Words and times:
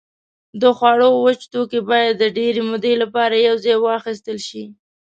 د 0.61 0.63
خوړو 0.77 1.09
وچ 1.25 1.41
توکي 1.51 1.79
باید 1.89 2.13
د 2.17 2.23
ډېرې 2.37 2.61
مودې 2.69 2.93
لپاره 3.03 3.35
یوځای 3.47 3.75
واخیستل 3.79 4.37
شي. 4.47 4.63